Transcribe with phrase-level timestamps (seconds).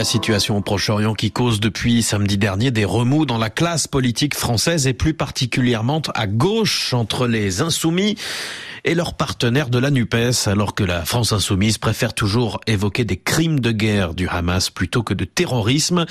[0.00, 4.34] la situation au Proche-Orient qui cause depuis samedi dernier des remous dans la classe politique
[4.34, 8.16] française et plus particulièrement à gauche entre les insoumis
[8.84, 13.16] et leurs partenaires de la NUPES, alors que la France insoumise préfère toujours évoquer des
[13.16, 16.06] crimes de guerre du Hamas plutôt que de terrorisme.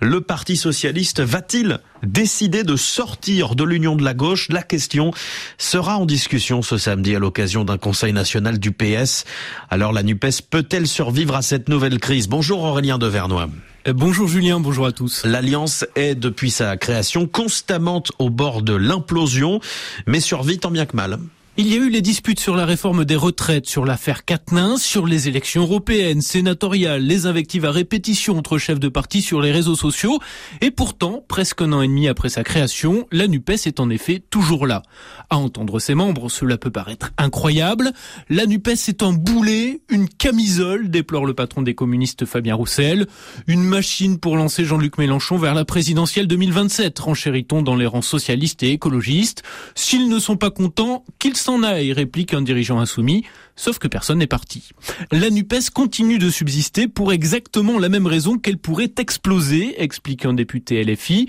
[0.00, 4.48] Le Parti socialiste va-t-il décider de sortir de l'union de la gauche?
[4.50, 5.12] La question
[5.58, 9.24] sera en discussion ce samedi à l'occasion d'un conseil national du PS.
[9.70, 12.28] Alors la NUPES peut-elle survivre à cette nouvelle crise?
[12.28, 13.48] Bonjour Aurélien Devernois.
[13.86, 15.24] Euh, bonjour Julien, bonjour à tous.
[15.24, 19.60] L'Alliance est depuis sa création constamment au bord de l'implosion,
[20.06, 21.18] mais survit tant bien que mal.
[21.56, 25.06] Il y a eu les disputes sur la réforme des retraites, sur l'affaire Quatennens, sur
[25.06, 29.76] les élections européennes, sénatoriales, les invectives à répétition entre chefs de parti sur les réseaux
[29.76, 30.18] sociaux.
[30.62, 34.20] Et pourtant, presque un an et demi après sa création, la NUPES est en effet
[34.30, 34.82] toujours là.
[35.30, 37.92] À entendre ses membres, cela peut paraître incroyable.
[38.28, 43.06] La NUPES est un boulet, une camisole, déplore le patron des communistes Fabien Roussel.
[43.46, 48.64] Une machine pour lancer Jean-Luc Mélenchon vers la présidentielle 2027, renchérit-on dans les rangs socialistes
[48.64, 49.44] et écologistes.
[49.76, 53.22] S'ils ne sont pas contents, qu'ils s'en aille, réplique un dirigeant insoumis,
[53.54, 54.70] sauf que personne n'est parti.
[55.12, 60.32] La NUPES continue de subsister pour exactement la même raison qu'elle pourrait exploser, explique un
[60.32, 61.28] député LFI.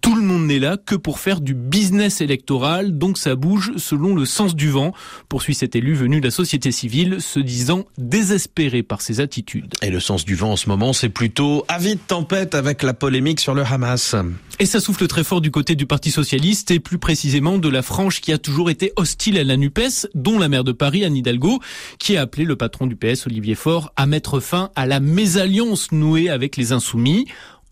[0.00, 4.14] Tout le monde n'est là que pour faire du business électoral, donc ça bouge selon
[4.14, 4.92] le sens du vent,
[5.28, 9.74] poursuit cet élu venu de la société civile, se disant désespéré par ses attitudes.
[9.82, 13.40] Et le sens du vent en ce moment, c'est plutôt avide tempête avec la polémique
[13.40, 14.14] sur le Hamas.
[14.58, 17.82] Et ça souffle très fort du côté du Parti Socialiste et plus précisément de la
[17.82, 21.16] frange qui a toujours été hostile à la NUPES, dont la maire de Paris, Anne
[21.16, 21.60] Hidalgo,
[21.98, 25.92] qui a appelé le patron du PS, Olivier Faure, à mettre fin à la mésalliance
[25.92, 27.26] nouée avec les Insoumis.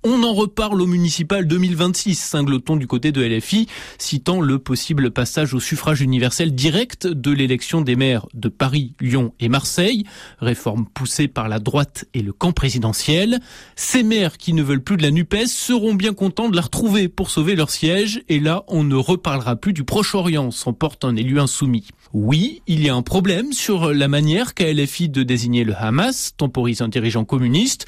[0.06, 5.54] On en reparle au municipal 2026, cingleton du côté de LFI, citant le possible passage
[5.54, 10.04] au suffrage universel direct de l'élection des maires de Paris, Lyon et Marseille,
[10.40, 13.40] réforme poussée par la droite et le camp présidentiel.
[13.76, 17.08] Ces maires qui ne veulent plus de la NUPES seront bien contents de la retrouver
[17.08, 21.40] pour sauver leur siège, et là on ne reparlera plus du Proche-Orient, s'emporte un élu
[21.40, 21.88] insoumis.
[22.12, 26.34] Oui, il y a un problème sur la manière qu'a LFI de désigner le Hamas,
[26.36, 27.86] temporise un dirigeant communiste,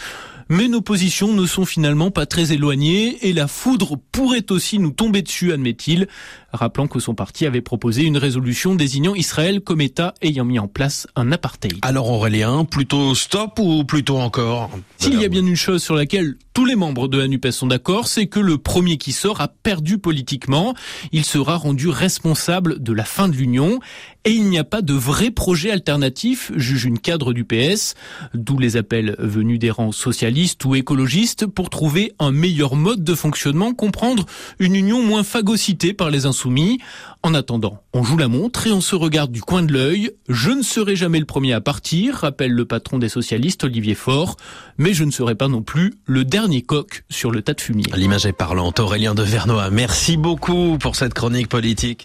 [0.48, 4.90] mais nos positions ne sont finalement pas très éloignées et la foudre pourrait aussi nous
[4.90, 6.06] tomber dessus, admet-il,
[6.52, 10.68] rappelant que son parti avait proposé une résolution désignant Israël comme État ayant mis en
[10.68, 11.78] place un apartheid.
[11.82, 14.70] Alors Aurélien, plutôt stop ou plutôt encore?
[14.98, 18.08] S'il y a bien une chose sur laquelle tous les membres de la sont d'accord,
[18.08, 20.74] c'est que le premier qui sort a perdu politiquement.
[21.12, 23.78] Il sera rendu responsable de la fin de l'Union
[24.24, 27.94] et il n'y a pas de vrai projet alternatif, juge une cadre du PS,
[28.32, 33.14] d'où les appels venus des rangs socialistes ou écologistes pour trouver un meilleur mode de
[33.14, 34.24] fonctionnement, comprendre
[34.58, 36.78] une union moins phagocytée par les insoumis.
[37.22, 40.10] En attendant, on joue la montre et on se regarde du coin de l'œil.
[40.28, 44.36] Je ne serai jamais le premier à partir, rappelle le patron des socialistes Olivier Faure,
[44.76, 47.86] mais je ne serai pas non plus le dernier coq sur le tas de fumier.
[47.94, 48.80] L'image est parlante.
[48.80, 52.04] Aurélien de Vernois, merci beaucoup pour cette chronique politique.